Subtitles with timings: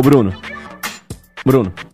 [0.00, 0.32] Ô, Bruno.
[1.44, 1.89] Bruno.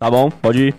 [0.00, 0.74] Tá bom, pode ir.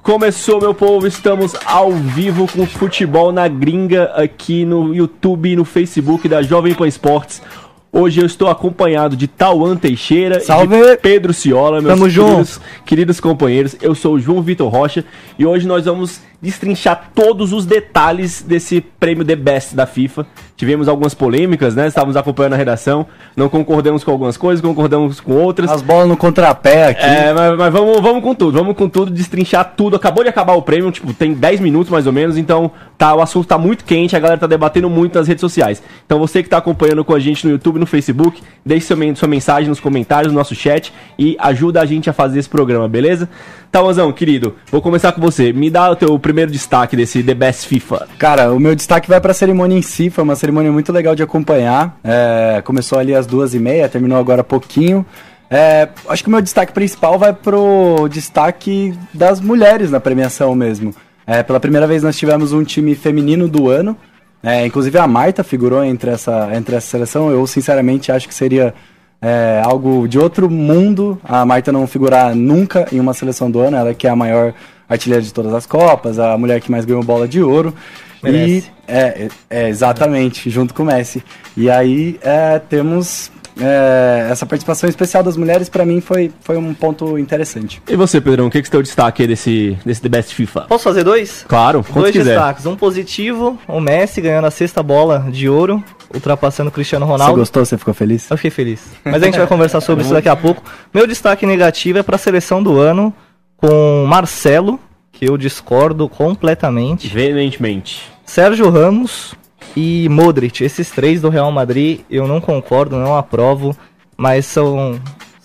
[0.00, 5.64] Começou, meu povo, estamos ao vivo com futebol na gringa aqui no YouTube e no
[5.64, 7.42] Facebook da Jovem Pan Esportes.
[7.90, 10.76] Hoje eu estou acompanhado de Tauan Teixeira Salve!
[10.76, 13.76] e Pedro Ciola, meus Tamo queridos, queridos companheiros.
[13.80, 15.04] Eu sou o João Vitor Rocha
[15.38, 20.26] e hoje nós vamos destrinchar todos os detalhes desse prêmio The Best da FIFA.
[20.56, 21.86] Tivemos algumas polêmicas, né?
[21.86, 23.06] Estávamos acompanhando a redação,
[23.36, 25.70] não concordamos com algumas coisas, concordamos com outras.
[25.70, 27.04] As bolas no contrapé aqui.
[27.04, 29.96] É, mas, mas vamos, vamos com tudo, vamos com tudo, destrinchar tudo.
[29.96, 33.20] Acabou de acabar o prêmio, tipo, tem 10 minutos mais ou menos, então tá, o
[33.20, 35.82] assunto tá muito quente, a galera tá debatendo muito nas redes sociais.
[36.04, 39.68] Então você que tá acompanhando com a gente no YouTube, no Facebook, deixe sua mensagem
[39.68, 43.28] nos comentários, no nosso chat e ajuda a gente a fazer esse programa, beleza?
[43.70, 45.52] Tauanzão, querido, vou começar com você.
[45.52, 48.06] Me dá o teu primeiro destaque desse The Best FIFA.
[48.18, 51.22] Cara, o meu destaque vai pra cerimônia em si, foi uma cerimônia muito legal de
[51.22, 51.98] acompanhar.
[52.04, 55.06] É, começou ali às duas e meia, terminou agora pouquinho.
[55.50, 60.94] É, acho que o meu destaque principal vai pro destaque das mulheres na premiação mesmo.
[61.26, 63.96] É, pela primeira vez nós tivemos um time feminino do ano.
[64.42, 67.30] É, inclusive a Marta figurou entre essa, entre essa seleção.
[67.30, 68.74] Eu sinceramente acho que seria
[69.22, 73.78] é, algo de outro mundo a Marta não figurar nunca em uma seleção do ano.
[73.78, 74.52] Ela que é a maior
[74.88, 77.74] artilheira de todas as Copas, a mulher que mais ganhou bola de ouro.
[78.22, 78.50] Merece.
[78.50, 81.22] E, é, é, é, exatamente, junto com o Messi.
[81.56, 86.72] E aí é, temos é, essa participação especial das mulheres, pra mim foi, foi um
[86.74, 87.82] ponto interessante.
[87.88, 90.62] E você, Pedrão, o que, que é o destaque aí desse, desse The Best FIFA?
[90.62, 91.44] Posso fazer dois?
[91.48, 92.34] Claro, Dois quiser.
[92.34, 92.66] destaques.
[92.66, 95.82] Um positivo, o Messi ganhando a sexta bola de ouro,
[96.12, 97.36] ultrapassando o Cristiano Você Ronaldo.
[97.36, 97.64] gostou?
[97.64, 98.30] Você ficou feliz?
[98.30, 98.80] Eu fiquei feliz.
[99.04, 100.62] Mas a gente vai conversar sobre isso daqui a pouco.
[100.92, 103.12] Meu destaque negativo é para a seleção do ano
[103.58, 104.80] com Marcelo,
[105.12, 107.08] que eu discordo completamente.
[107.08, 108.10] Veementemente.
[108.24, 109.34] Sérgio Ramos
[109.76, 110.64] e Modric.
[110.64, 113.76] Esses três do Real Madrid eu não concordo, não aprovo,
[114.16, 114.98] mas são,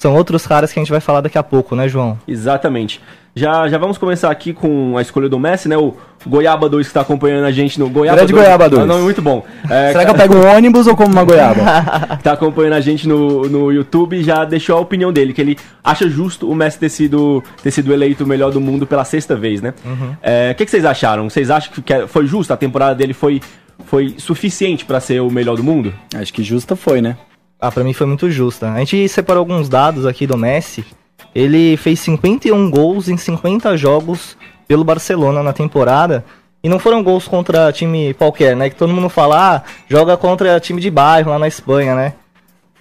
[0.03, 2.19] são outros caras que a gente vai falar daqui a pouco, né, João?
[2.27, 2.99] Exatamente.
[3.33, 5.77] Já, já vamos começar aqui com a escolha do Messi, né?
[5.77, 5.95] O
[6.27, 8.83] Goiaba 2 que está acompanhando a gente no Goiaba Grande Goiaba 2.
[8.83, 9.45] Ah, não, é muito bom.
[9.69, 11.61] É, Será que eu pego um ônibus ou como uma goiaba?
[12.21, 16.09] tá acompanhando a gente no, no YouTube já deixou a opinião dele, que ele acha
[16.09, 19.61] justo o Messi ter sido, ter sido eleito o melhor do mundo pela sexta vez,
[19.61, 19.73] né?
[20.21, 21.29] É, O que, que vocês acharam?
[21.29, 22.51] Vocês acham que que foi justo?
[22.51, 23.41] A temporada dele foi,
[23.85, 25.93] foi suficiente para ser o melhor do mundo?
[26.13, 27.15] Acho que justa foi, né?
[27.63, 28.73] Ah, pra mim foi muito justa.
[28.73, 30.85] A gente separou alguns dados aqui do Messi.
[31.33, 34.35] Ele fez 51 gols em 50 jogos
[34.67, 36.25] pelo Barcelona na temporada.
[36.61, 38.69] E não foram gols contra time qualquer, né?
[38.69, 42.13] Que todo mundo fala, ah, joga contra time de bairro lá na Espanha, né?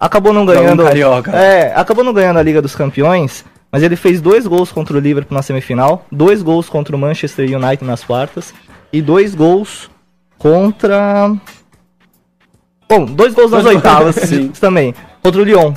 [0.00, 0.82] Acabou não ganhando.
[0.82, 1.31] carioca.
[1.31, 3.44] É, acabou não ganhando a Liga dos Campeões.
[3.70, 7.49] Mas ele fez dois gols contra o Liverpool na semifinal, dois gols contra o Manchester
[7.49, 8.52] United nas quartas
[8.93, 9.88] e dois gols
[10.37, 11.32] contra
[12.93, 14.49] Bom, dois gols nas oitavas Sim.
[14.49, 15.73] também, contra o Lyon.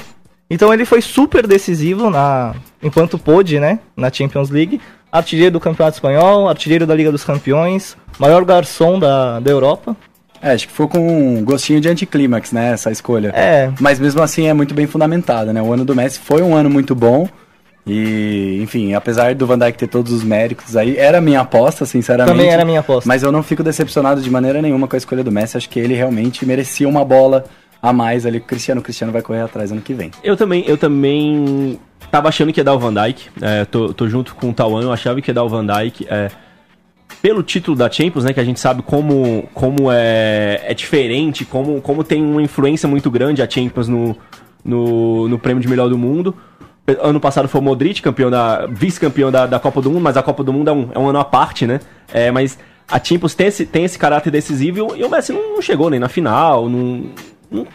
[0.50, 2.53] Então ele foi super decisivo na,
[2.83, 4.81] enquanto pôde, né, na Champions League.
[5.09, 9.95] Artilheiro do Campeonato Espanhol, artilheiro da Liga dos Campeões, maior garçom da, da Europa.
[10.41, 13.29] É, acho que foi com um gostinho de anticlímax, né, essa escolha.
[13.33, 15.62] É, Mas mesmo assim é muito bem fundamentada, né?
[15.62, 17.29] O ano do Messi foi um ano muito bom.
[17.87, 21.85] E, enfim, apesar do Van Dijk ter todos os méritos aí, era a minha aposta,
[21.85, 22.35] sinceramente.
[22.35, 23.07] também era minha aposta.
[23.07, 25.57] Mas eu não fico decepcionado de maneira nenhuma com a escolha do Messi.
[25.57, 27.45] Acho que ele realmente merecia uma bola
[27.81, 28.39] a mais ali.
[28.39, 30.09] O Cristiano, o Cristiano vai correr atrás ano que vem.
[30.23, 31.79] Eu também, eu também
[32.09, 33.29] tava achando que ia dar o Van Dijk.
[33.39, 36.07] É, tô, tô junto com o Tauan, eu achava que ia dar o Van Dijk.
[36.09, 36.31] É,
[37.21, 41.79] pelo título da Champions, né, que a gente sabe como, como é, é diferente, como,
[41.81, 44.17] como tem uma influência muito grande a Champions no,
[44.63, 46.35] no, no prêmio de melhor do mundo.
[47.01, 50.21] Ano passado foi o Modric, campeão da, vice-campeão da, da Copa do Mundo, mas a
[50.23, 51.79] Copa do Mundo é um, é um ano à parte, né?
[52.13, 55.61] É, mas a Champions tem esse, tem esse caráter decisivo e o Messi não, não
[55.63, 57.05] chegou nem na final, não,
[57.51, 57.67] não,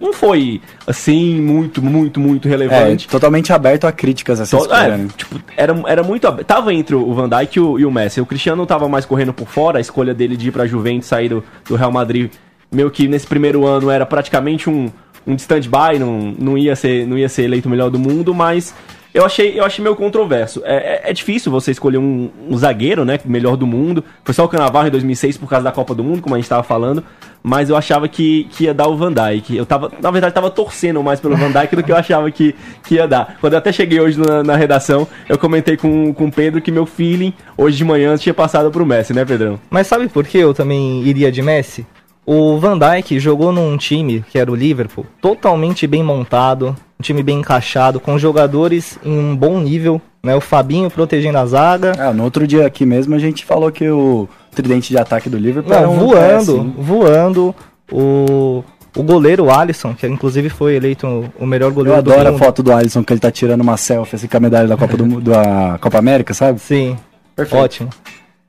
[0.00, 3.06] não, foi assim muito, muito, muito É, relevante.
[3.08, 5.08] totalmente aberto a críticas essa Só- escolha, é, né?
[5.14, 6.26] tipo, era, era muito.
[6.26, 8.18] ab- Tava entre o Van Dijk e o, e o Messi.
[8.20, 11.28] O Cristiano tava mais correndo por fora, a escolha dele de ir pra Juventus, sair
[11.28, 12.30] do, do Real Madrid,
[12.72, 14.90] meio que nesse primeiro ano era praticamente um,
[15.28, 18.74] um stand-by, não, não, ia ser, não ia ser eleito o melhor do mundo, mas.
[19.12, 20.60] Eu achei, eu achei meio controverso.
[20.64, 23.18] É, é, é difícil você escolher um, um zagueiro, né?
[23.24, 24.04] Melhor do mundo.
[24.22, 26.48] Foi só o Canavarro em 2006 por causa da Copa do Mundo, como a gente
[26.48, 27.02] tava falando.
[27.42, 29.56] Mas eu achava que, que ia dar o Van Dijk.
[29.56, 32.54] Eu tava, na verdade, tava torcendo mais pelo Van Dijk do que eu achava que,
[32.84, 33.38] que ia dar.
[33.40, 36.70] Quando eu até cheguei hoje na, na redação, eu comentei com, com o Pedro que
[36.70, 39.58] meu feeling hoje de manhã tinha passado pro Messi, né, Pedrão?
[39.70, 41.86] Mas sabe por que eu também iria de Messi?
[42.30, 47.22] O Van Dijk jogou num time, que era o Liverpool, totalmente bem montado, um time
[47.22, 50.34] bem encaixado, com jogadores em um bom nível, né?
[50.36, 51.92] O Fabinho protegendo a zaga.
[51.98, 55.38] Ah, no outro dia aqui mesmo a gente falou que o tridente de ataque do
[55.38, 56.74] Liverpool era Não, um voando, é, sim.
[56.76, 57.54] voando.
[57.90, 58.62] O,
[58.94, 61.06] o goleiro Alisson, que inclusive foi eleito
[61.40, 62.44] o melhor Eu goleiro do adoro a mundo.
[62.44, 64.98] foto do Alisson que ele tá tirando uma selfie assim, com a medalha da Copa,
[64.98, 66.58] do, da Copa América, sabe?
[66.60, 66.94] Sim,
[67.34, 67.62] Perfeito.
[67.64, 67.90] ótimo.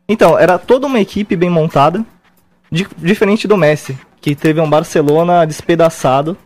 [0.10, 2.04] Então, era toda uma equipe bem montada,
[2.71, 6.38] diferente do Messi, que teve um Barcelona despedaçado.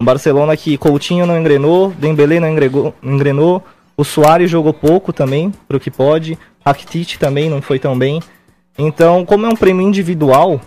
[0.00, 3.62] Um Barcelona que Coutinho não engrenou, Dembélé não engregou- engrenou,
[3.96, 8.22] o Soares jogou pouco também, pro que pode, Rakitic também não foi tão bem.
[8.78, 10.60] Então, como é um prêmio individual,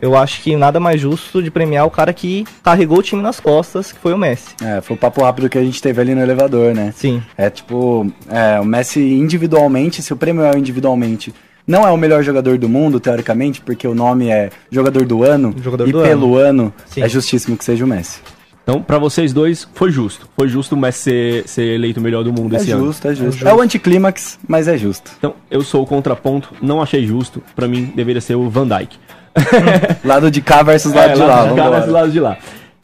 [0.00, 3.40] eu acho que nada mais justo de premiar o cara que carregou o time nas
[3.40, 4.54] costas, que foi o Messi.
[4.62, 6.92] É, foi o papo rápido que a gente teve ali no elevador, né?
[6.94, 7.22] Sim.
[7.38, 11.34] É tipo, é, o Messi individualmente, se o prêmio é individualmente,
[11.70, 15.54] não é o melhor jogador do mundo, teoricamente, porque o nome é jogador do ano,
[15.62, 17.02] Jogador e do pelo ano, Sim.
[17.02, 18.20] é justíssimo que seja o Messi.
[18.62, 20.28] Então, pra vocês dois, foi justo.
[20.36, 22.86] Foi justo o Messi ser, ser eleito o melhor do mundo É esse ano.
[22.86, 23.48] justo, é justo.
[23.48, 25.12] É o anticlímax, mas é justo.
[25.18, 27.40] Então, eu sou o contraponto, não achei justo.
[27.54, 28.96] Pra mim, deveria ser o Van Dijk.
[30.04, 32.36] Lado de cá versus lado É, de lá, lado de cá versus lado de lá.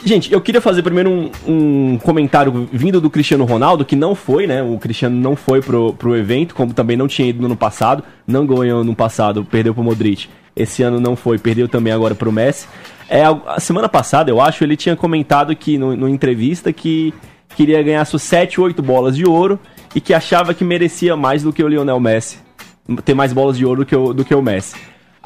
[0.04, 4.46] Gente, eu queria fazer primeiro um, um comentário vindo do Cristiano Ronaldo, que não foi,
[4.46, 4.62] né?
[4.62, 8.04] O Cristiano não foi pro, pro evento, como também não tinha ido no ano passado.
[8.26, 10.28] Não ganhou no passado, perdeu pro Modric.
[10.54, 12.68] Esse ano não foi, perdeu também agora pro Messi.
[13.08, 17.14] É, a semana passada, eu acho, ele tinha comentado que, no, numa entrevista, que
[17.54, 19.58] queria ganhar suas 7, 8 bolas de ouro
[19.94, 22.38] e que achava que merecia mais do que o Lionel Messi.
[23.04, 24.76] Ter mais bolas de ouro do que o, do que o Messi.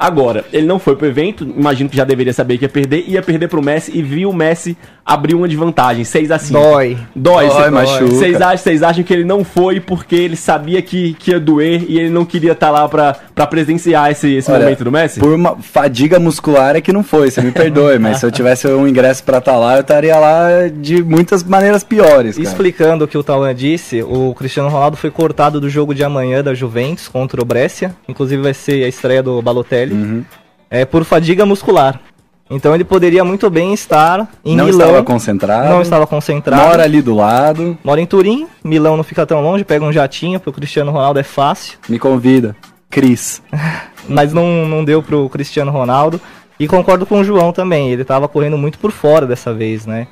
[0.01, 3.21] Agora, ele não foi pro evento, imagino que já deveria saber que ia perder, ia
[3.21, 4.75] perder pro Messi e viu o Messi
[5.05, 6.97] abrir uma de vantagem, 6 a 5 Dói.
[7.15, 8.05] Dói, Dói, cê- machuca.
[8.07, 11.85] Vocês acham, vocês acham que ele não foi porque ele sabia que, que ia doer
[11.87, 15.19] e ele não queria estar lá pra, pra presenciar esse, esse Olha, momento do Messi?
[15.19, 18.67] Por uma fadiga muscular é que não foi, você me perdoe, mas se eu tivesse
[18.67, 22.47] um ingresso pra estar lá, eu estaria lá de muitas maneiras piores, cara.
[22.47, 26.43] Explicando o que o Tauan disse, o Cristiano Ronaldo foi cortado do jogo de amanhã
[26.43, 27.93] da Juventus contra o Brescia.
[28.07, 29.90] Inclusive vai ser a estreia do Balotelli.
[29.93, 30.25] Uhum.
[30.69, 31.99] É por fadiga muscular.
[32.49, 34.87] Então ele poderia muito bem estar em não Milão.
[34.87, 35.69] estava concentrado.
[35.69, 36.61] Não estava concentrado.
[36.61, 38.45] Mora ali do lado, Mora em Turim.
[38.63, 39.63] Milão não fica tão longe.
[39.63, 40.39] Pega um jatinho.
[40.39, 41.77] Pro Cristiano Ronaldo é fácil.
[41.87, 42.55] me convida.
[42.89, 43.41] Cris.
[44.09, 46.19] Mas não, não deu pro Cristiano Ronaldo.
[46.59, 47.89] E concordo com o João também.
[47.89, 50.07] Ele tava correndo muito por fora dessa vez, né?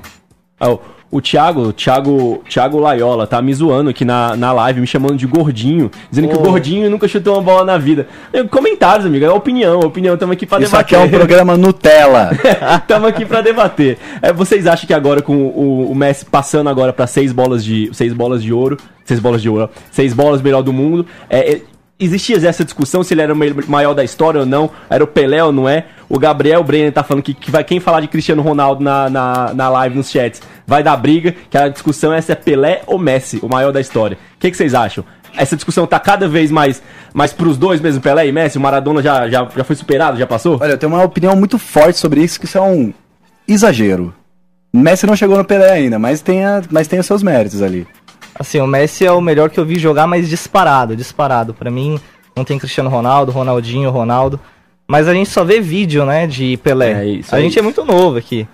[0.59, 0.79] Ah, o-
[1.11, 5.25] o Thiago, Thiago, Thiago Laiola tá me zoando aqui na, na live, me chamando de
[5.25, 6.43] gordinho, dizendo que o Oh.
[6.43, 8.07] gordinho nunca chutou uma bola na vida.
[8.51, 10.99] Comentários, amigo, é opinião, opinião, estamos aqui pra Isso aqui debater.
[10.99, 12.29] é um programa Nutella.
[12.77, 13.97] Estamos aqui pra debater.
[14.21, 17.89] É, vocês acham que agora com o, o Messi passando agora pra seis bolas de
[17.91, 21.61] seis bolas de ouro, seis bolas de ouro, seis bolas melhor do mundo, é, é,
[21.99, 23.37] existia essa discussão se ele era o
[23.67, 25.85] maior da história ou não, era o Pelé ou não é?
[26.07, 29.53] O Gabriel Brenner tá falando que, que vai quem falar de Cristiano Ronaldo na, na,
[29.53, 32.99] na live nos chats vai dar briga, que a discussão é se é Pelé ou
[32.99, 34.17] Messi, o maior da história.
[34.35, 35.03] O que, que vocês acham?
[35.35, 38.57] Essa discussão tá cada vez mais, mais pros dois mesmo, Pelé e Messi?
[38.57, 40.59] O Maradona já, já, já foi superado, já passou?
[40.61, 42.93] Olha, eu tenho uma opinião muito forte sobre isso, que isso é um
[43.47, 44.13] exagero.
[44.71, 47.87] Messi não chegou no Pelé ainda, mas tem, a, mas tem os seus méritos ali.
[48.39, 51.53] Assim, o Messi é o melhor que eu vi jogar, mas disparado, disparado.
[51.53, 51.99] Pra mim,
[52.35, 54.39] não tem Cristiano Ronaldo, Ronaldinho, Ronaldo.
[54.87, 56.93] Mas a gente só vê vídeo, né, de Pelé.
[57.03, 57.59] É isso, a é gente isso.
[57.59, 58.47] é muito novo aqui.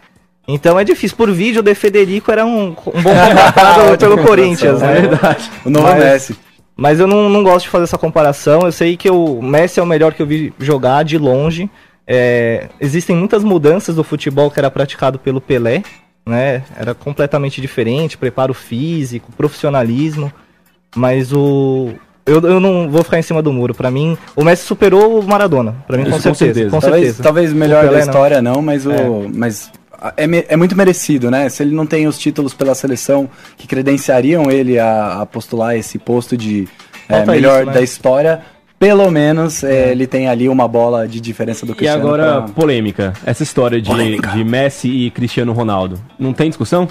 [0.47, 1.15] Então é difícil.
[1.15, 5.01] Por vídeo, o De Federico era um, um bom contratado pelo Corinthians, É né?
[5.01, 5.49] verdade.
[5.63, 6.35] O novo Mas- Messi.
[6.77, 8.63] Mas eu não, não gosto de fazer essa comparação.
[8.63, 11.69] Eu sei que o Messi é o melhor que eu vi jogar de longe.
[12.05, 15.83] É, existem muitas mudanças do futebol que era praticado pelo Pelé,
[16.25, 16.63] né?
[16.77, 20.31] Era completamente diferente, preparo físico, profissionalismo.
[20.95, 21.93] Mas o
[22.25, 23.75] eu, eu não vou ficar em cima do muro.
[23.75, 25.75] Pra mim, o Messi superou o Maradona.
[25.85, 26.53] Pra mim, com Isso, com certeza.
[26.53, 26.69] certeza.
[26.71, 27.23] Com talvez, certeza.
[27.23, 27.99] talvez o melhor da não.
[27.99, 29.29] história não, mas o.
[29.31, 29.71] Mas
[30.17, 31.47] é, é muito merecido, né?
[31.49, 35.99] Se ele não tem os títulos pela seleção que credenciariam ele a, a postular esse
[35.99, 36.67] posto de
[37.07, 37.73] é, melhor isso, né?
[37.73, 38.41] da história,
[38.79, 42.01] pelo menos é, ele tem ali uma bola de diferença do E Cristiano.
[42.07, 43.13] agora, pra- polêmica.
[43.25, 44.29] Essa história de, Polêmica.
[44.31, 45.99] de Messi e Cristiano Ronaldo.
[46.19, 46.87] Não tem discussão?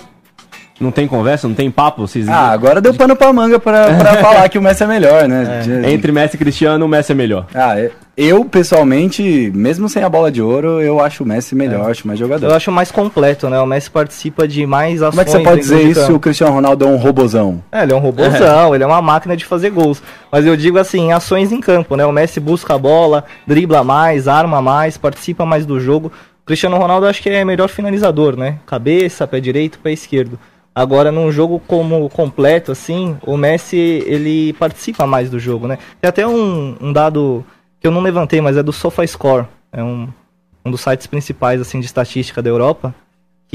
[0.81, 1.47] Não tem conversa?
[1.47, 2.07] Não tem papo?
[2.07, 2.28] Vocês...
[2.28, 5.61] Ah, agora deu pano pra manga pra, pra falar que o Messi é melhor, né?
[5.62, 7.47] De- Entre Messi e Cristiano, o Messi é melhor.
[7.54, 11.90] Ah, é- eu, pessoalmente, mesmo sem a bola de ouro, eu acho o Messi melhor,
[11.90, 12.47] acho mais jogador.
[12.49, 13.59] Eu acho mais completo, né?
[13.61, 15.11] O Messi participa de mais ações.
[15.11, 17.62] Como é que você pode dentro dizer isso o Cristiano Ronaldo é um robozão?
[17.73, 20.02] É, ele é um robôzão, ele é uma máquina de fazer gols.
[20.31, 22.04] Mas eu digo assim, ações em campo, né?
[22.07, 26.12] O Messi busca a bola, dribla mais, arma mais, participa mais do jogo.
[26.43, 28.57] O Cristiano Ronaldo eu acho que é melhor finalizador, né?
[28.66, 30.38] Cabeça, pé direito, pé esquerdo.
[30.75, 35.78] Agora, num jogo como completo, assim, o Messi, ele participa mais do jogo, né?
[36.00, 37.45] Tem até um, um dado
[37.78, 39.47] que eu não levantei, mas é do SofaScore.
[39.73, 40.09] É um,
[40.64, 42.95] um dos sites principais, assim, de estatística da Europa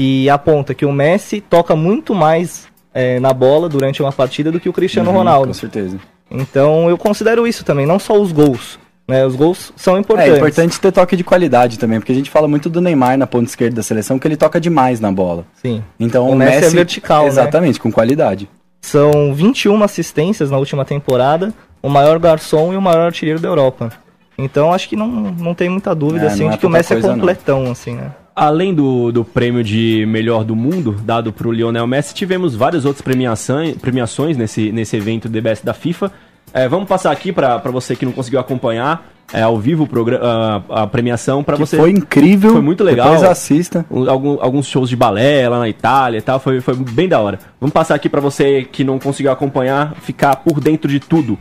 [0.00, 4.58] que aponta que o Messi toca muito mais é, na bola durante uma partida do
[4.58, 5.48] que o Cristiano Uhum, Ronaldo.
[5.48, 5.98] Com certeza.
[6.30, 8.78] Então eu considero isso também, não só os gols.
[9.10, 9.26] Né?
[9.26, 10.32] Os gols são importantes.
[10.32, 13.26] É importante ter toque de qualidade também, porque a gente fala muito do Neymar na
[13.26, 15.44] ponta esquerda da seleção, que ele toca demais na bola.
[15.54, 15.82] Sim.
[15.98, 17.28] Então O o, Messi é Messi, vertical, né?
[17.28, 18.48] Exatamente, com qualidade.
[18.80, 21.52] São 21 assistências na última temporada,
[21.82, 23.92] o maior garçom e o maior artilheiro da Europa.
[24.38, 26.70] Então acho que não, não tem muita dúvida É, assim, não é de que o
[26.70, 27.14] Messi é coisa, não.
[27.16, 28.12] completão, assim, né?
[28.34, 32.84] Além do, do prêmio de melhor do mundo, dado para o Lionel Messi, tivemos várias
[32.84, 36.10] outras premiações, premiações nesse, nesse evento DBS da FIFA.
[36.52, 39.88] É, vamos passar aqui para você que não conseguiu acompanhar é, ao vivo
[40.20, 41.76] a, a premiação para você.
[41.76, 42.52] foi incrível.
[42.52, 43.10] Foi muito legal.
[43.10, 43.86] Depois assista.
[44.08, 47.38] Algum- alguns shows de balé lá na Itália e tal, foi, foi bem da hora.
[47.60, 51.38] Vamos passar aqui pra você que não conseguiu acompanhar, ficar por dentro de tudo.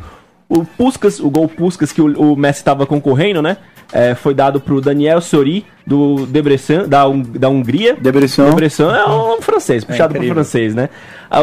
[0.48, 3.58] O Puskas, o gol Puskas que o, o Messi estava concorrendo, né?
[3.92, 7.04] É, foi dado pro Daniel Sori, do Debrecen, da,
[7.36, 7.96] da Hungria.
[8.00, 8.46] Debrecen.
[8.46, 10.36] Debrecen é um nome francês, puxado pro incrível.
[10.36, 10.90] francês, né?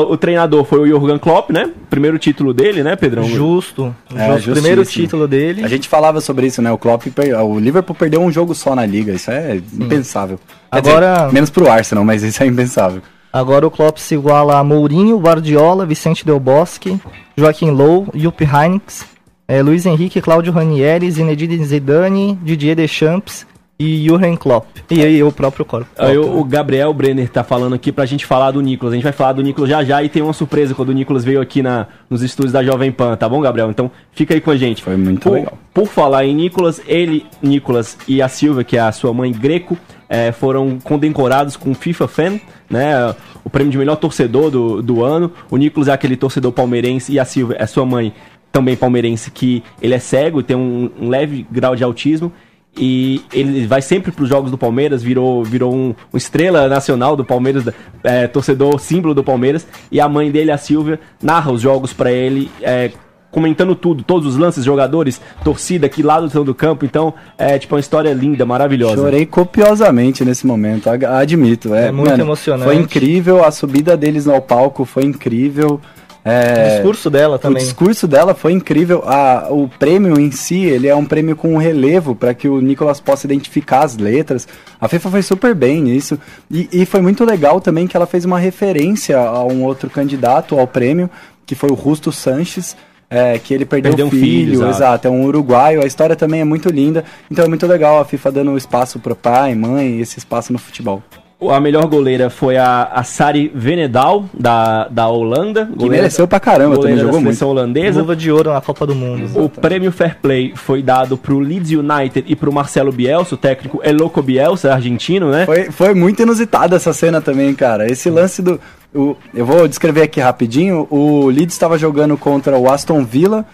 [0.09, 1.71] O treinador foi o Jurgen Klopp, né?
[1.91, 3.25] Primeiro título dele, né, Pedrão?
[3.25, 3.95] Justo.
[4.15, 4.53] É, justo.
[4.53, 5.65] Primeiro título dele.
[5.65, 6.71] A gente falava sobre isso, né?
[6.71, 7.05] O Klopp,
[7.45, 10.39] o Liverpool perdeu um jogo só na liga, isso é impensável.
[10.71, 13.03] Quer Agora- dizer, menos pro Arsenal, mas isso é impensável.
[13.33, 16.99] Agora o Klopp se iguala a Mourinho, Guardiola, Vicente Del Bosque,
[17.37, 19.05] Joaquim Low, Jupp Heynckes,
[19.49, 23.47] eh, Luiz Henrique, Cláudio Ranieri, Zinedine Zidane, Didier Deschamps
[23.79, 24.67] e Jurgen Klopp.
[24.91, 25.87] E aí o próprio Klopp.
[25.99, 28.93] Aí o, Gabriel Brenner tá falando aqui pra gente falar do Nicolas.
[28.93, 31.25] A gente vai falar do Nicolas já já e tem uma surpresa quando o Nicolas
[31.25, 33.71] veio aqui na, nos estúdios da Jovem Pan, tá bom, Gabriel?
[33.71, 34.83] Então fica aí com a gente.
[34.83, 35.59] Foi muito por, legal.
[35.75, 39.77] Por falar em Nicolas, ele, Nicolas e a Silvia, que é a sua mãe greco,
[40.09, 43.15] eh, foram condecorados com o FIFA Fan, né?
[43.45, 45.31] O prêmio de melhor torcedor do, do ano.
[45.51, 48.13] O Nicolas é aquele torcedor palmeirense e a Silvia é sua mãe
[48.57, 52.33] também palmeirense que ele é cego e tem um, um leve grau de autismo
[52.75, 57.15] e ele vai sempre para os jogos do Palmeiras, virou, virou um, um estrela nacional
[57.15, 57.65] do Palmeiras,
[58.03, 62.11] é, torcedor símbolo do Palmeiras, e a mãe dele, a Silvia, narra os jogos para
[62.11, 62.91] ele, é,
[63.31, 67.59] comentando tudo, todos os lances, jogadores, torcida aqui lá do centro do campo, então é
[67.59, 68.97] tipo uma história linda, maravilhosa.
[68.97, 71.75] Chorei copiosamente nesse momento, admito.
[71.75, 72.65] É, É muito emocionante.
[72.65, 75.81] Foi incrível, a subida deles ao palco foi incrível.
[76.29, 77.63] É, O discurso dela O também.
[77.63, 79.03] discurso dela foi incrível.
[79.07, 82.99] A, o prêmio em si, ele é um prêmio com relevo para que o Nicolas
[82.99, 84.49] possa identificar as letras.
[84.81, 86.19] A FIFA foi super bem nisso.
[86.51, 90.59] E, e foi muito legal também que ela fez uma referência a um outro candidato
[90.59, 91.09] ao prêmio,
[91.47, 92.77] que foi o Rusto Sanches.
[93.09, 94.71] é, que ele perdeu, Perdeu o um filho, filho, exato.
[94.71, 95.81] exato, é um uruguaio.
[95.81, 97.05] A história também é muito linda.
[97.31, 101.01] Então é muito legal a FIFA dando espaço pro pai, mãe, esse espaço no futebol.
[101.39, 105.69] A melhor goleira foi a, a Sari Venedal, da, da Holanda.
[105.79, 107.47] Que mereceu pra caramba, também goleira jogou muito.
[107.47, 108.01] holandesa.
[108.01, 109.39] Luva de ouro na Copa do Mundo.
[109.45, 113.81] O prêmio Fair Play foi dado pro Leeds United e pro Marcelo Bielsa, o técnico
[113.85, 115.45] Eloco Bielsa, argentino, né?
[115.45, 117.87] Foi, foi muito inusitada essa cena também, cara.
[117.87, 118.59] Esse lance do.
[118.95, 120.87] o- eu vou descrever aqui rapidinho.
[120.91, 123.45] O Leeds estava jogando contra o Aston Villa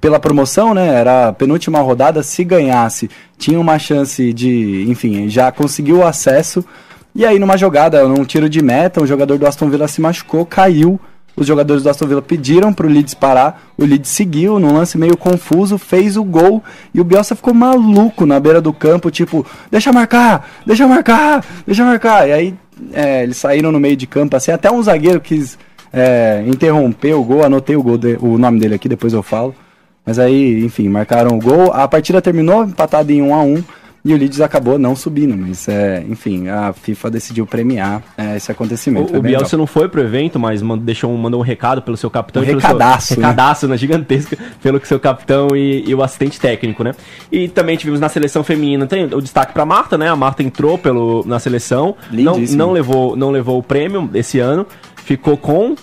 [0.00, 0.94] pela promoção, né?
[0.96, 2.24] Era a penúltima rodada.
[2.24, 3.08] Se ganhasse,
[3.38, 4.84] tinha uma chance de.
[4.88, 6.64] Enfim, já conseguiu o acesso.
[7.14, 10.46] E aí, numa jogada, num tiro de meta, um jogador do Aston Villa se machucou,
[10.46, 10.98] caiu.
[11.36, 13.62] Os jogadores do Aston Villa pediram pro Leeds parar.
[13.76, 16.62] O Leeds seguiu, num lance meio confuso, fez o gol.
[16.94, 21.84] E o Bielsa ficou maluco na beira do campo, tipo, deixa marcar, deixa marcar, deixa
[21.84, 22.28] marcar.
[22.28, 22.54] E aí,
[22.92, 25.58] é, eles saíram no meio de campo, assim, até um zagueiro quis
[25.92, 27.44] é, interromper o gol.
[27.44, 29.54] Anotei o, gol de- o nome dele aqui, depois eu falo.
[30.04, 31.72] Mas aí, enfim, marcaram o gol.
[31.72, 33.64] A partida terminou empatada em 1 a 1
[34.04, 35.36] e o Leeds acabou não subindo.
[35.36, 39.12] Mas, é, enfim, a FIFA decidiu premiar é, esse acontecimento.
[39.14, 42.10] O, o Bielsa não foi pro evento, mas mand- deixou mandou um recado pelo seu
[42.10, 42.42] capitão.
[42.42, 43.26] Um pelo seu- recadaço, né?
[43.26, 43.76] recadaço, né?
[43.76, 46.94] Gigantesca, pelo seu capitão e, e o assistente técnico, né?
[47.30, 50.08] E também tivemos na seleção feminina, tem o destaque pra Marta, né?
[50.08, 54.66] A Marta entrou pelo, na seleção, não, não, levou, não levou o prêmio esse ano,
[54.96, 55.74] ficou com...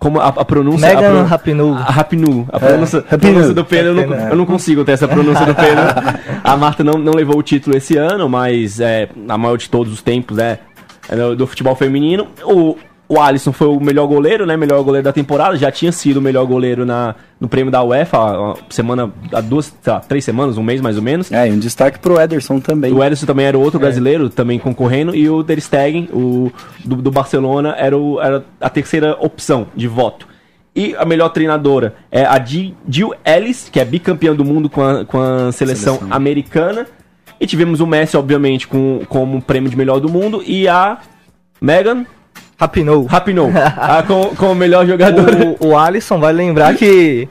[0.00, 0.88] Como a, a pronúncia...
[0.88, 1.76] Megan a pro- Rapinoe.
[1.76, 2.46] A Rapinoe.
[2.50, 3.32] A pronúncia, a Rapinoe.
[3.34, 5.94] pronúncia do pênalti, eu, eu não consigo ter essa pronúncia do pênalti.
[6.42, 9.92] A Marta não, não levou o título esse ano, mas é a maior de todos
[9.92, 10.58] os tempos, né?
[11.08, 12.28] é do, do futebol feminino.
[12.44, 12.76] O,
[13.12, 14.56] o Alisson foi o melhor goleiro, né?
[14.56, 15.56] Melhor goleiro da temporada.
[15.56, 19.74] Já tinha sido o melhor goleiro na, no prêmio da UEFA, há, semana, há duas,
[19.84, 21.32] lá, três semanas, um mês mais ou menos.
[21.32, 22.92] É, e um destaque pro Ederson também.
[22.92, 26.52] O Ederson também era outro brasileiro, também concorrendo, e o Ter Stegen, o
[26.84, 30.28] do, do Barcelona, era, o- era a terceira opção de voto.
[30.72, 35.04] E a melhor treinadora é a Jill Ellis, que é bicampeã do mundo com a,
[35.04, 36.16] com a seleção, Seleção.
[36.16, 36.86] americana.
[37.40, 40.98] E tivemos o Messi, obviamente, com, como prêmio de melhor do mundo, e a
[41.60, 42.06] Megan
[42.60, 43.06] Rapinoe.
[43.06, 45.56] Rapinoe, a, com, como melhor jogadora.
[45.58, 47.26] O, o Alisson vai lembrar que,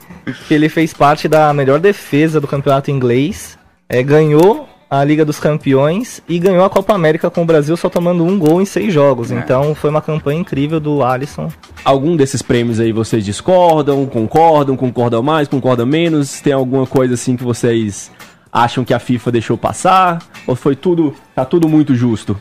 [0.48, 3.56] que ele fez parte da melhor defesa do campeonato inglês,
[3.88, 7.88] é, ganhou a Liga dos Campeões e ganhou a Copa América com o Brasil só
[7.88, 9.30] tomando um gol em seis jogos.
[9.30, 11.48] Então foi uma campanha incrível do Alisson.
[11.84, 16.40] Algum desses prêmios aí vocês discordam, concordam, concordam mais, concordam menos?
[16.40, 18.10] Tem alguma coisa assim que vocês
[18.52, 20.18] acham que a FIFA deixou passar?
[20.44, 22.36] Ou foi tudo, tá tudo muito justo?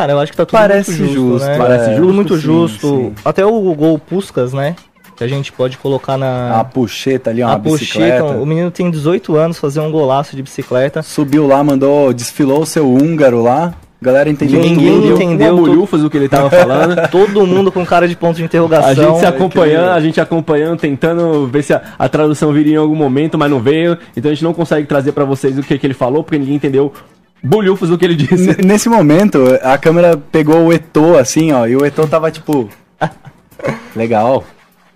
[0.00, 1.58] Cara, eu acho que tá tudo Parece muito justo, justo, né?
[1.58, 2.88] parece Tudo justo, muito sim, justo.
[2.88, 3.12] sim.
[3.22, 4.74] Até o gol Puskas, né?
[5.14, 6.64] Que a gente pode colocar A na...
[6.64, 8.22] puxeta ali, uma a bicicleta.
[8.22, 8.40] Puxeta.
[8.40, 11.02] O menino tem 18 anos, fazer um golaço de bicicleta.
[11.02, 13.74] Subiu lá, mandou, desfilou o seu húngaro lá.
[14.00, 15.12] A galera entendeu Ninguém tudo.
[15.12, 15.54] entendeu.
[15.54, 16.96] bolhufas do que ele tava falando.
[17.12, 18.88] Todo mundo com cara de ponto de interrogação.
[18.88, 22.78] A gente se acompanhando, a gente acompanhando, tentando ver se a, a tradução viria em
[22.78, 23.98] algum momento, mas não veio.
[24.16, 26.54] Então a gente não consegue trazer pra vocês o que, que ele falou, porque ninguém
[26.54, 26.90] entendeu
[27.42, 28.50] bolhufas do que ele disse.
[28.50, 32.68] N- Nesse momento, a câmera pegou o Eto'o assim, ó, e o Eto'o tava tipo...
[33.94, 34.44] Legal,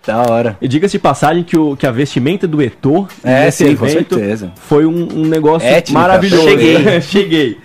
[0.05, 0.57] da hora.
[0.61, 3.85] E diga-se de passagem que, o, que a vestimenta do Etor É, nesse sim, com
[3.85, 4.51] evento certeza.
[4.55, 5.99] foi um, um negócio Étnica.
[5.99, 6.47] maravilhoso.
[6.49, 7.01] Cheguei.
[7.01, 7.57] Cheguei.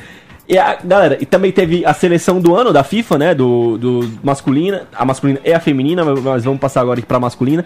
[0.49, 3.35] E a, galera, e também teve a seleção do ano da FIFA, né?
[3.35, 7.21] Do, do masculina, a masculina e a feminina, mas- mas vamos passar agora aqui pra
[7.21, 7.65] masculina.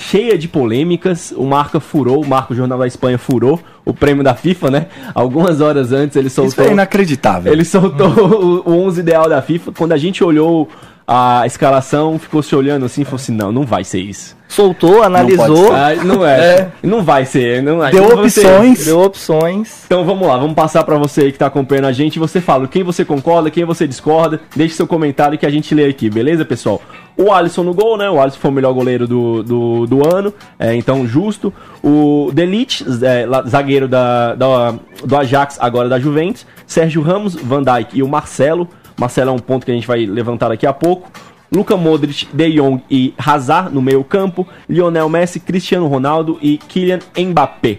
[0.00, 4.32] Cheia de polêmicas, o Marca furou, o Marco Jornal da Espanha furou o prêmio da
[4.32, 4.86] FIFA, né?
[5.12, 6.64] Algumas horas antes ele Isso soltou.
[6.64, 7.52] foi inacreditável.
[7.52, 8.06] Ele soltou
[8.64, 9.72] o, o 11 ideal da FIFA.
[9.72, 10.68] Quando a gente olhou
[11.08, 14.36] a escalação, ficou se olhando assim e falou assim: não, não vai ser isso.
[14.46, 16.68] Soltou, analisou, Ah, não é.
[16.82, 17.62] Não vai ser.
[17.62, 18.46] Não, Deu não vai ser.
[18.46, 18.84] opções.
[18.86, 19.82] deu opções.
[19.84, 22.18] Então vamos lá, vamos passar pra você aí que tá acompanhando a gente.
[22.18, 24.40] Você fala quem você concorda, quem você discorda.
[24.56, 26.80] Deixe seu comentário que a gente lê aqui, beleza, pessoal?
[27.14, 28.08] O Alisson no gol, né?
[28.08, 31.52] O Alisson foi o melhor goleiro do, do, do ano, é, então justo.
[31.82, 36.46] O Delite, é, zagueiro da, da- do Ajax, agora da Juventus.
[36.66, 38.68] Sérgio Ramos, Van Dijk e o Marcelo.
[38.98, 41.10] Marcelo é um ponto que a gente vai levantar daqui a pouco.
[41.50, 44.46] Luka Modric, De Jong e Hazard no meio campo.
[44.68, 47.78] Lionel Messi, Cristiano Ronaldo e Kylian Mbappé.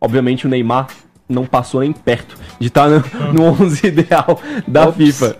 [0.00, 0.88] Obviamente o Neymar
[1.28, 4.96] não passou nem perto de estar no, no 11 ideal da Ops.
[4.96, 5.36] FIFA.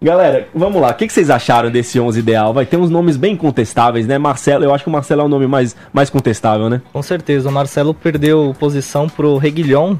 [0.00, 0.90] Galera, vamos lá.
[0.90, 2.52] O que, que vocês acharam desse 11 ideal?
[2.52, 4.18] Vai ter uns nomes bem contestáveis, né?
[4.18, 6.82] Marcelo, eu acho que o Marcelo é o nome mais, mais contestável, né?
[6.92, 9.96] Com certeza, o Marcelo perdeu posição pro Reguilhon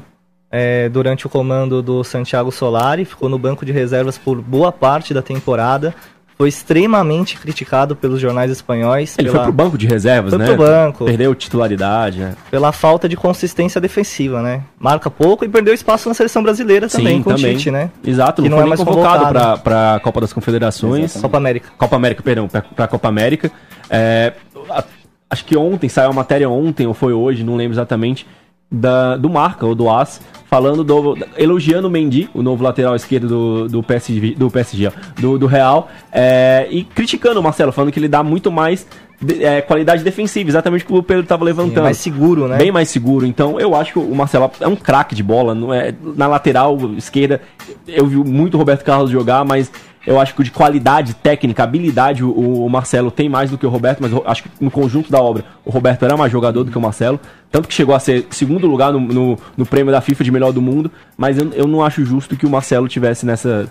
[0.51, 5.13] é, durante o comando do Santiago Solari, ficou no banco de reservas por boa parte
[5.13, 5.93] da temporada,
[6.37, 10.45] foi extremamente criticado pelos jornais espanhóis Ele pela, foi pro banco de reservas, Foi né?
[10.45, 11.05] pro banco.
[11.05, 12.35] Perdeu titularidade, né?
[12.51, 14.61] pela falta de consistência defensiva, né?
[14.79, 17.89] Marca pouco e perdeu espaço na seleção brasileira também com o Tite, né?
[18.05, 19.59] Exato, Que não, não foi é mais convocado convocado.
[19.61, 21.13] pra, pra Copa das Confederações.
[21.19, 21.69] Copa América.
[21.75, 23.51] Copa América, perdão, pra, pra Copa América.
[23.89, 24.33] É,
[24.69, 24.83] a-
[25.31, 28.27] acho que ontem, saiu a matéria ontem, ou foi hoje, não lembro exatamente,
[28.71, 31.17] da, do Marca, ou do As, falando do.
[31.37, 35.89] elogiando o Mendy, o novo lateral esquerdo do, do PSG, do, PSG do, do Real,
[36.11, 38.85] é, e criticando o Marcelo, falando que ele dá muito mais
[39.21, 41.83] de- é, qualidade defensiva, exatamente o que o Pedro estava Sim, levantando.
[41.83, 42.57] mais seguro, né?
[42.57, 43.25] Bem mais seguro.
[43.25, 45.55] Então, eu acho que o Marcelo é um craque de bola.
[45.55, 47.41] Não é, na lateral esquerda,
[47.87, 49.71] eu vi muito o Roberto Carlos jogar, mas
[50.07, 52.31] eu acho que de qualidade técnica, habilidade, o,
[52.65, 55.21] o Marcelo tem mais do que o Roberto, mas eu acho que no conjunto da
[55.21, 57.19] obra, o Roberto era mais jogador do que o Marcelo.
[57.51, 60.51] Tanto que chegou a ser segundo lugar no, no, no prêmio da FIFA de melhor
[60.53, 63.67] do mundo, mas eu, eu não acho justo que o Marcelo tivesse nessa.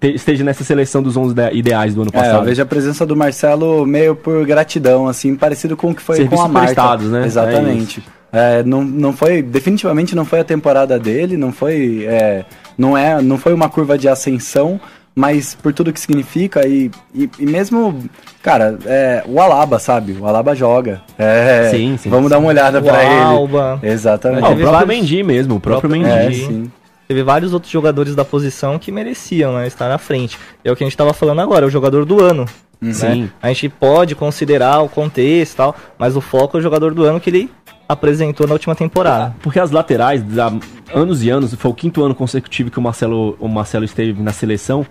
[0.00, 2.44] te- esteja nessa seleção dos 11 de- ideais do ano É, eu passado.
[2.44, 6.38] vejo a presença do Marcelo meio por gratidão, assim, parecido com o que foi Serviços
[6.40, 6.96] com a Marta.
[6.98, 7.26] né?
[7.26, 8.02] Exatamente.
[8.32, 12.44] É, não, não foi, definitivamente não foi a temporada dele, não foi, é,
[12.78, 14.80] não é, não foi uma curva de ascensão,
[15.14, 18.04] mas por tudo que significa e, e, e mesmo,
[18.42, 20.16] cara, é, o Alaba, sabe?
[20.20, 21.02] O Alaba joga.
[21.18, 22.30] É, Sim, sim, Vamos sim.
[22.30, 23.14] dar uma olhada O pra ele.
[23.22, 23.78] Alba.
[23.82, 24.44] Exatamente.
[24.44, 26.42] Ah, o próprio vários- Mendy mesmo, o próprio próprio Mendy.
[26.42, 26.70] É, sim.
[27.08, 30.38] Teve vários outros jogadores da posição que mereciam né, estar na frente.
[30.64, 32.46] É o que a gente estava falando agora, é o jogador do ano.
[32.80, 32.92] né?
[32.92, 33.30] Sim.
[33.42, 37.02] A gente pode considerar o contexto e tal, mas o foco é o jogador do
[37.04, 37.50] ano que ele
[37.92, 39.34] apresentou na última temporada.
[39.42, 40.52] Porque as laterais, há
[40.94, 44.32] anos e anos, foi o quinto ano consecutivo que o Marcelo, o Marcelo esteve na
[44.32, 44.86] seleção.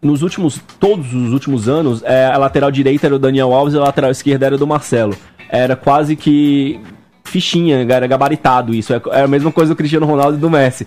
[0.00, 3.76] Nos últimos, todos os últimos anos, é, a lateral direita era o Daniel Alves e
[3.76, 5.14] a lateral esquerda era do Marcelo.
[5.48, 6.80] Era quase que
[7.24, 8.94] fichinha, era gabaritado isso.
[8.94, 10.86] É é a mesma coisa do Cristiano Ronaldo e do Messi.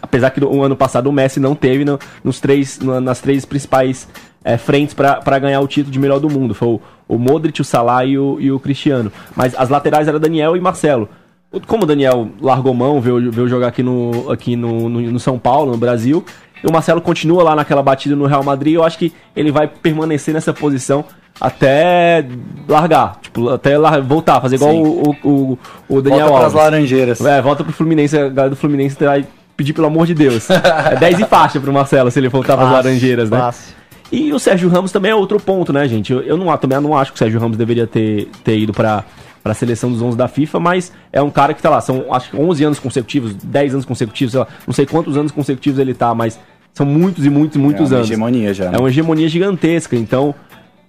[0.00, 3.44] Apesar que no ano passado o Messi não teve no- nos três, na- nas três
[3.44, 4.08] principais
[4.44, 6.52] é, frentes para ganhar o título de melhor do mundo.
[6.54, 9.12] Foi o, o Modric, o Salah e o, e o Cristiano.
[9.36, 11.08] Mas as laterais eram Daniel e Marcelo.
[11.66, 15.38] Como o Daniel largou mão, veio, veio jogar aqui, no, aqui no, no, no São
[15.38, 16.24] Paulo, no Brasil,
[16.62, 19.66] e o Marcelo continua lá naquela batida no Real Madrid, eu acho que ele vai
[19.66, 21.04] permanecer nessa posição
[21.40, 22.24] até
[22.68, 23.18] largar.
[23.20, 26.54] Tipo, até voltar, fazer igual o, o, o, Daniel Volta Alves.
[26.54, 27.20] laranjeiras.
[27.20, 30.48] É, volta pro Fluminense, a galera do Fluminense vai pedir pelo amor de Deus.
[30.50, 33.38] É 10 e faixa pro Marcelo se ele voltar pras Fácil, laranjeiras, né?
[33.38, 33.74] fácil.
[34.12, 36.12] E o Sérgio Ramos também é outro ponto, né, gente?
[36.12, 39.04] Eu, eu não, também não acho que o Sérgio Ramos deveria ter, ter ido pra,
[39.42, 42.30] pra seleção dos 11 da FIFA, mas é um cara que tá lá, são acho
[42.30, 45.94] que 11 anos consecutivos, 10 anos consecutivos, sei lá, não sei quantos anos consecutivos ele
[45.94, 46.38] tá, mas
[46.74, 48.10] são muitos e muitos e muitos é uma anos.
[48.10, 48.66] hegemonia já.
[48.66, 49.96] É uma hegemonia gigantesca.
[49.96, 50.34] Então,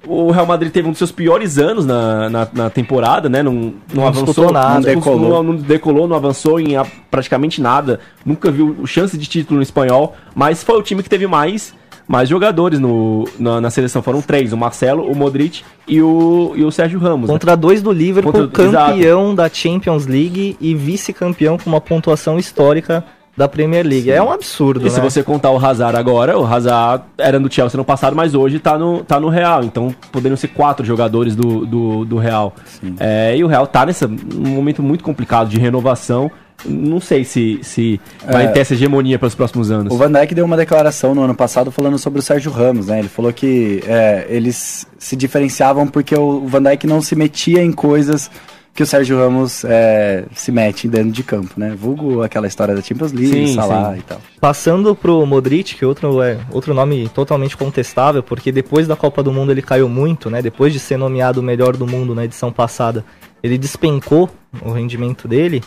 [0.05, 3.41] o Real Madrid teve um dos seus piores anos na, na, na temporada, né?
[3.41, 4.73] Não, não, Não avançou nada.
[4.75, 5.29] Não decolou.
[5.29, 8.01] Não, não decolou, não avançou em a- praticamente nada.
[8.25, 10.13] Nunca viu chance de título no espanhol.
[10.35, 11.73] Mas foi o time que teve mais,
[12.07, 14.01] mais jogadores no, na, na seleção.
[14.01, 17.27] Foram três: o Marcelo, o Modric e o, e o Sérgio Ramos.
[17.29, 17.33] né?
[17.33, 18.47] Contra dois do Liverpool, Contra-
[18.87, 23.03] campeão da Champions League e vice-campeão com uma pontuação histórica
[23.35, 24.11] da Premier League.
[24.11, 25.09] É um absurdo, E se né?
[25.09, 28.77] você contar o Hazard agora, o Hazard era no Chelsea no passado, mas hoje tá
[28.77, 29.63] no, tá no Real.
[29.63, 32.53] Então poderiam ser quatro jogadores do, do, do Real.
[32.99, 36.29] É, e o Real tá nesse um momento muito complicado de renovação.
[36.65, 38.47] Não sei se, se vai É.
[38.49, 39.93] ter essa hegemonia para os próximos anos.
[39.93, 42.99] O Van Dijk deu uma declaração no ano passado falando sobre o Sérgio Ramos, né?
[42.99, 47.71] Ele falou que é, eles se diferenciavam porque o Van Dijk não se metia em
[47.71, 48.29] coisas
[48.75, 51.75] que o Sérgio Ramos é, se mete dentro de campo, né?
[51.79, 53.99] Vulgo aquela história da Champions League, Sim, Salah sim.
[53.99, 54.19] e tal.
[54.41, 59.31] Passando pro Modric, que outro é outro nome totalmente contestável, porque depois da Copa do
[59.31, 60.41] Mundo ele caiu muito, né?
[60.41, 63.05] Depois de ser nomeado o melhor do mundo na edição passada,
[63.43, 64.27] ele despencou
[64.63, 65.61] o rendimento dele.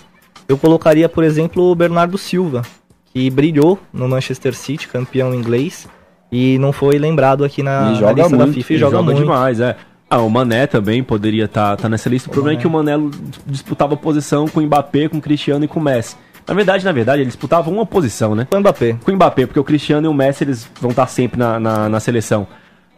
[0.48, 2.62] Eu colocaria, por exemplo, o Bernardo Silva,
[3.12, 5.88] que brilhou no Manchester City, campeão inglês,
[6.30, 8.80] e não foi lembrado aqui na, E na joga lista da muito, FIFA e Ele
[8.80, 9.18] joga, muito.
[9.18, 9.76] demais, é.
[10.08, 12.28] Ah, o Mané também poderia estar tá, nessa lista.
[12.28, 12.92] O, problema é que o Mané
[13.44, 16.16] disputava posição com o Mbappé, com o Cristiano e com o Messi.
[16.46, 18.46] Na verdade, na verdade, eles disputavam uma posição, né?
[18.52, 18.96] O Mbappé.
[19.04, 21.88] com o Mbappé, porque o Cristiano e o Messi eles vão estar sempre na, na,
[21.88, 22.46] na seleção.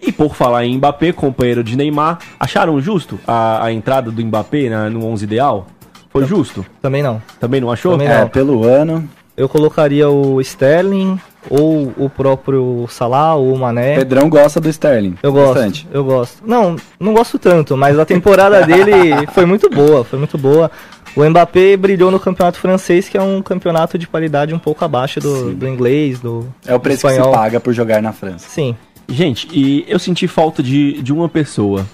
[0.03, 4.69] E por falar em Mbappé, companheiro de Neymar, acharam justo a, a entrada do Mbappé
[4.69, 5.67] na- no 11 ideal?
[6.11, 6.65] Foi justo?
[6.81, 7.21] Também não.
[7.41, 7.93] Também não achou?
[7.93, 8.29] Também É, não.
[8.29, 11.17] pelo ano, Eu colocaria o Sterling,
[11.49, 13.95] ou o próprio Salah, ou o Mané.
[13.97, 15.15] Pedrão gosta do Sterling.
[15.23, 15.89] Eu gosto, Bastante.
[15.93, 16.43] eu gosto.
[16.45, 20.69] Não, não gosto tanto, mas a temporada dele foi muito boa, foi muito boa.
[21.17, 25.21] O Mbappé brilhou no campeonato francês, que é um campeonato de qualidade um pouco abaixo
[25.21, 27.33] do, do inglês, do É o preço que espanhol.
[27.33, 28.47] se paga por jogar na França.
[28.49, 28.75] Sim.
[29.09, 31.87] Gente, e eu senti falta de, de uma pessoa.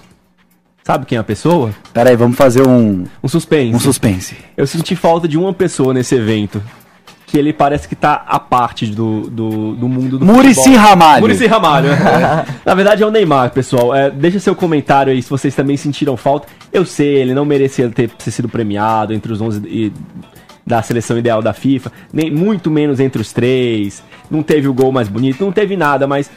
[0.85, 1.71] Sabe quem é a pessoa?
[1.91, 3.75] Pera aí, vamos fazer um, Um suspense.
[3.75, 4.37] um suspense.
[4.55, 6.61] Eu senti falta de uma pessoa nesse evento.
[7.25, 10.79] Que ele parece que tá à parte do, do, do mundo do Muricy futebol.
[10.79, 11.21] Ramalho.
[11.21, 11.89] Muricy Ramalho.
[12.63, 13.95] Na verdade é o Neymar, pessoal.
[13.95, 16.47] É, deixa seu comentário aí se vocês também sentiram falta.
[16.71, 19.91] Eu sei, ele não merecia ter, ter sido premiado entre os 11 e-
[20.67, 24.03] da seleção ideal da FIFA, nem muito menos entre os três.
[24.29, 26.29] Não teve o gol mais bonito, não teve nada, mas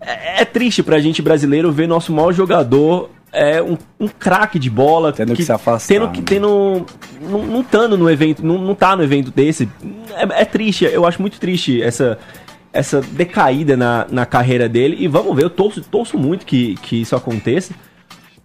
[0.00, 4.70] é, é triste pra gente brasileiro ver nosso maior jogador é um, um craque de
[4.70, 6.26] bola Tendo que se afastar, tendo que né?
[6.26, 6.86] tendo
[7.20, 9.68] não, não tando no evento, não, não tá no evento desse.
[10.14, 12.18] É, é triste, eu acho muito triste essa
[12.72, 17.00] essa decaída na, na carreira dele e vamos ver, eu torço, torço muito que, que
[17.00, 17.74] isso aconteça.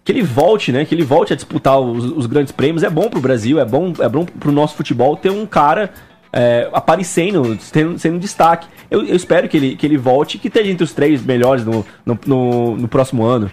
[0.02, 0.84] Que ele volte, né?
[0.84, 2.82] Que ele volte a disputar os, os grandes prêmios.
[2.82, 5.90] É bom pro Brasil, é bom, é bom pro nosso futebol ter um cara
[6.30, 8.66] é, aparecendo, sendo, sendo destaque.
[8.90, 11.64] Eu, eu espero que ele, que ele volte e que esteja entre os três melhores
[11.64, 13.50] no, no, no, no próximo ano.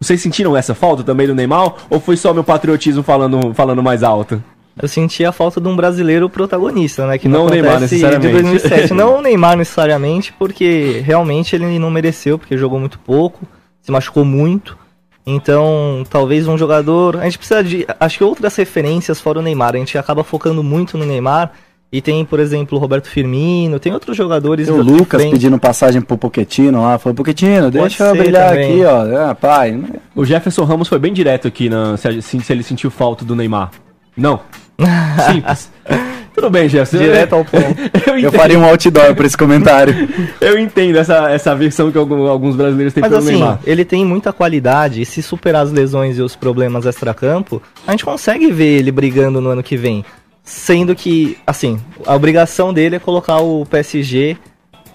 [0.00, 1.74] Vocês sentiram essa falta também do Neymar?
[1.88, 4.42] Ou foi só meu patriotismo falando, falando mais alto?
[4.80, 7.16] Eu senti a falta de um brasileiro protagonista, né?
[7.16, 8.26] Que Não o Neymar, necessariamente.
[8.26, 8.92] De 2007.
[8.94, 13.46] não o Neymar necessariamente, porque realmente ele não mereceu, porque jogou muito pouco,
[13.80, 14.76] se machucou muito.
[15.26, 17.16] Então, talvez um jogador.
[17.16, 17.86] A gente precisa de.
[17.98, 19.74] Acho que outras referências fora o Neymar.
[19.74, 21.52] A gente acaba focando muito no Neymar.
[21.92, 24.66] E tem, por exemplo, o Roberto Firmino, tem outros jogadores.
[24.66, 25.32] Tem o Lucas frente.
[25.32, 26.98] pedindo passagem pro Poquetino lá.
[26.98, 28.72] Falou, Poquetino, deixa eu brilhar também.
[28.72, 29.30] aqui, ó.
[29.30, 29.80] Ah, pai.
[30.14, 33.70] O Jefferson Ramos foi bem direto aqui na, se, se- ele sentiu falta do Neymar.
[34.16, 34.40] Não.
[35.32, 35.70] Simples.
[36.34, 36.98] Tudo bem, Jefferson.
[37.04, 37.64] Direto ao ponto.
[38.06, 39.94] Eu Eu faria um outdoor pra esse comentário.
[40.40, 43.60] eu entendo essa, essa versão que alguns brasileiros têm Mas pelo assim, Neymar.
[43.64, 48.04] ele tem muita qualidade e se superar as lesões e os problemas extracampo, a gente
[48.04, 50.04] consegue ver ele brigando no ano que vem.
[50.48, 54.36] Sendo que, assim, a obrigação dele é colocar o PSG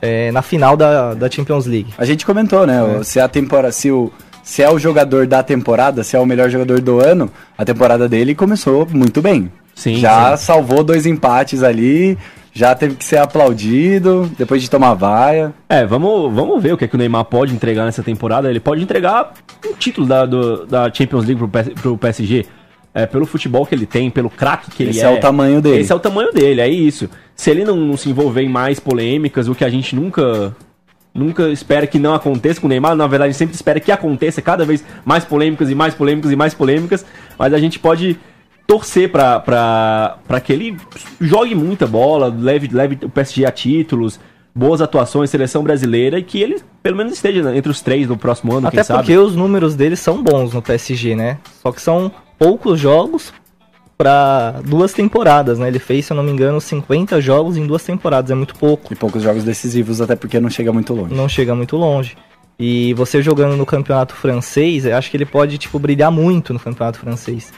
[0.02, 1.94] é, na final da, da Champions League.
[1.98, 2.82] A gente comentou, né?
[2.82, 4.10] o- Se a temporada, se o
[4.44, 8.10] se é o jogador da temporada, se é o melhor jogador do ano, a temporada
[8.10, 9.52] dele começou muito bem.
[9.76, 12.18] Sim, já salvou dois empates ali,
[12.52, 15.54] já teve que ser aplaudido depois de tomar vaia.
[15.70, 18.50] É, vamos, vamos ver o que, é que o Neymar pode entregar nessa temporada.
[18.50, 19.32] Ele pode entregar
[19.66, 22.46] um título da, do- da Champions League pro, PS pro PSG.
[22.94, 25.04] É, pelo futebol que ele tem, pelo craque que ele Esse é.
[25.04, 25.80] é o tamanho dele.
[25.80, 27.10] Esse é o tamanho dele, é isso.
[27.34, 30.54] Se ele não, não se envolver em mais polêmicas, o que a gente nunca
[31.14, 33.92] nunca espera que não aconteça com o Neymar, na verdade a gente sempre espera que
[33.92, 37.06] aconteça cada vez mais polêmicas e mais polêmicas e mais polêmicas,
[37.38, 38.18] mas a gente pode
[38.66, 40.78] torcer pra que ele
[41.20, 44.20] jogue muita bola, leve, leve o PSG a títulos,
[44.56, 48.54] boas atuações, seleção brasileira e que ele pelo menos esteja entre os três no próximo
[48.54, 49.00] ano, Até quem sabe.
[49.00, 51.38] porque os números dele são bons no PSG, né?
[51.62, 53.32] Só que são poucos jogos
[53.96, 55.68] para duas temporadas, né?
[55.68, 58.92] Ele fez, se eu não me engano, 50 jogos em duas temporadas, é muito pouco.
[58.92, 61.14] E poucos jogos decisivos, até porque não chega muito longe.
[61.14, 62.18] não chega muito longe.
[62.58, 66.60] E você jogando no campeonato francês, eu acho que ele pode, tipo, brilhar muito no
[66.60, 67.54] campeonato francês.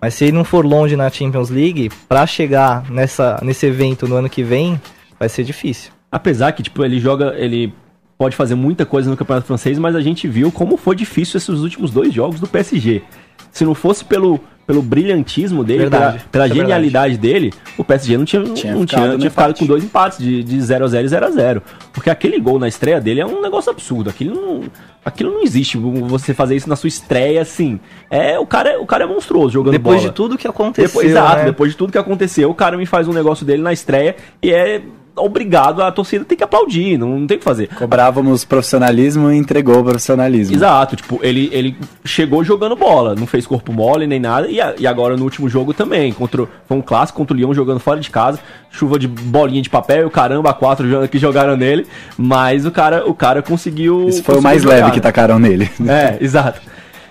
[0.00, 4.14] Mas se ele não for longe na Champions League, pra chegar nessa, nesse evento no
[4.14, 4.80] ano que vem,
[5.18, 5.90] vai ser difícil.
[6.12, 7.34] Apesar que, tipo, ele joga.
[7.36, 7.74] Ele
[8.16, 11.58] pode fazer muita coisa no Campeonato Francês, mas a gente viu como foi difícil esses
[11.58, 13.02] últimos dois jogos do PSG.
[13.50, 18.16] Se não fosse pelo, pelo brilhantismo dele, Verdade, pela, pela é genialidade dele, o PSG
[18.18, 20.88] não tinha, Tinha não ficado tinha, tinha ficado com dois empates de, de 0 a
[20.88, 24.10] 0 e 0 a 0 Porque aquele gol na estreia dele é um negócio absurdo.
[24.10, 24.62] Aquilo não,
[25.04, 25.78] aquilo não existe.
[25.78, 27.80] Você fazer isso na sua estreia, assim.
[28.10, 30.08] É, o cara, é- o cara é monstruoso jogando Depois bola.
[30.10, 31.44] de tudo que aconteceu, Depois, exato, né?
[31.46, 34.50] depois de tudo que aconteceu, o cara me faz um negócio dele na estreia e
[34.52, 34.82] é
[35.18, 37.68] obrigado, a torcida tem que aplaudir, não, não tem o que fazer.
[37.74, 40.54] Cobrávamos profissionalismo e entregou o profissionalismo.
[40.54, 44.74] Exato, tipo, ele, ele chegou jogando bola, não fez corpo mole nem nada, e, a-
[44.78, 47.80] e agora no último jogo também, contra, o- foi um clássico contra o Leão jogando
[47.80, 48.38] fora de casa,
[48.70, 53.08] chuva de bolinha de papel, e o caramba, quatro que jogaram nele, mas o cara,
[53.08, 54.08] o cara conseguiu...
[54.08, 55.70] Esse foi o conseguiu mais jogar, leve que tacaram nele.
[55.86, 56.60] É, exato.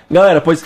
[0.09, 0.63] Galera, pois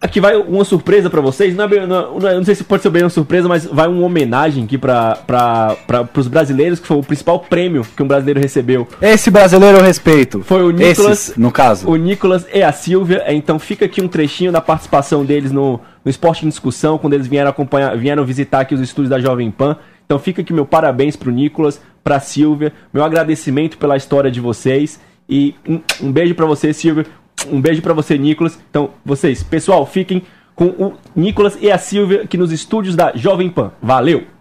[0.00, 1.54] aqui vai uma surpresa pra vocês.
[1.54, 3.66] Não, é bem, não, não é- não sei se pode ser bem uma surpresa, mas
[3.66, 5.18] vai uma homenagem aqui pra,
[6.12, 8.86] pros brasileiros, que foi o principal prêmio que um brasileiro recebeu.
[9.00, 10.42] Esse brasileiro eu respeito.
[10.42, 11.88] Foi o Nicolas- Esses, no caso.
[11.88, 13.22] O Nicolas e a Silvia.
[13.26, 17.14] É, Então fica aqui um trechinho da participação deles no, no Esporte em Discussão, quando
[17.14, 19.76] eles vieram acompanhar, vieram visitar aqui os estúdios da Jovem Pan.
[20.06, 24.98] Então fica aqui meu parabéns pro Nicolas, pra Silvia, meu agradecimento pela história de vocês.
[25.28, 27.06] E um, um beijo pra você, Silvia.
[27.48, 28.58] Um beijo pra você, Nicolas.
[28.70, 30.22] Então, vocês, pessoal, fiquem
[30.54, 33.72] com o Nicolas e a Silvia aqui nos estúdios da Jovem Pan.
[33.80, 34.39] Valeu!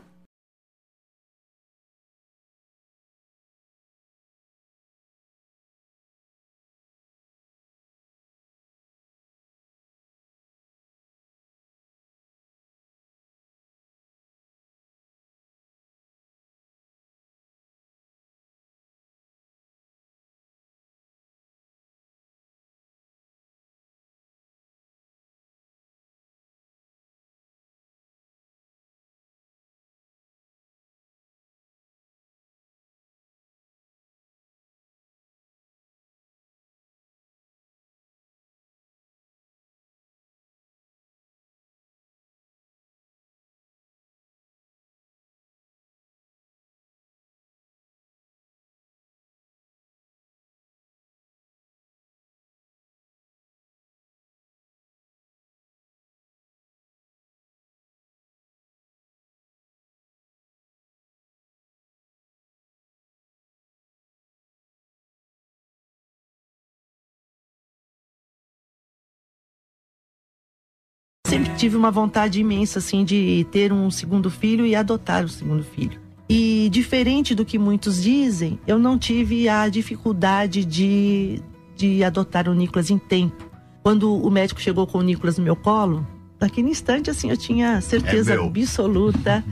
[71.30, 75.64] Sempre tive uma vontade imensa, assim, de ter um segundo filho e adotar o segundo
[75.64, 76.00] filho.
[76.28, 81.40] E diferente do que muitos dizem, eu não tive a dificuldade de,
[81.76, 83.48] de adotar o Nicolas em tempo.
[83.84, 86.06] Quando o médico chegou com o Nicolas no meu colo,
[86.40, 89.44] naquele instante, assim, eu tinha certeza É absoluta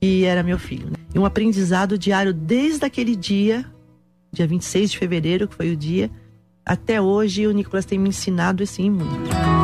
[0.00, 0.86] que era meu filho.
[0.86, 0.96] né?
[1.14, 3.64] E um aprendizado diário desde aquele dia,
[4.30, 6.10] dia 26 de fevereiro, que foi o dia,
[6.66, 9.63] até hoje o Nicolas tem me ensinado assim muito.